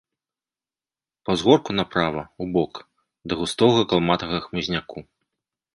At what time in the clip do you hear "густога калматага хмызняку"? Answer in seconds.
3.43-4.99